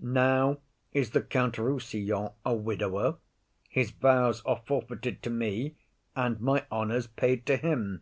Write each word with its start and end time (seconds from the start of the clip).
Now 0.00 0.60
is 0.94 1.10
the 1.10 1.20
Count 1.20 1.56
Rossillon 1.58 2.32
a 2.42 2.54
widower; 2.54 3.18
his 3.68 3.90
vows 3.90 4.40
are 4.46 4.62
forfeited 4.66 5.22
to 5.24 5.28
me, 5.28 5.74
and 6.16 6.40
my 6.40 6.64
honour's 6.72 7.06
paid 7.06 7.44
to 7.44 7.58
him. 7.58 8.00